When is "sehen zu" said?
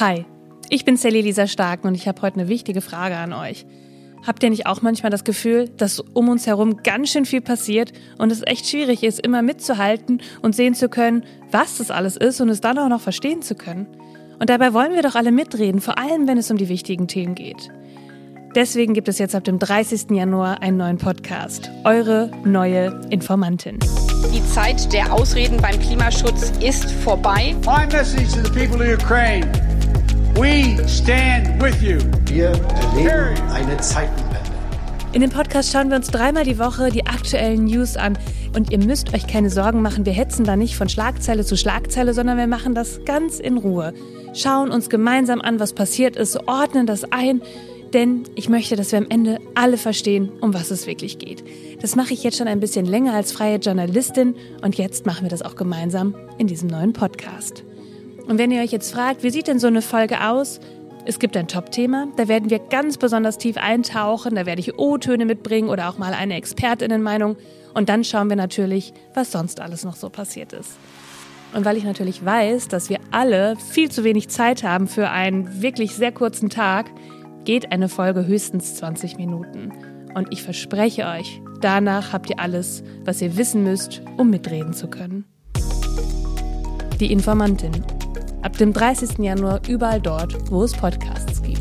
10.54-10.88